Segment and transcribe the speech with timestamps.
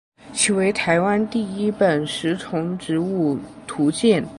[0.33, 4.25] 其为台湾第一本食虫植物图鉴。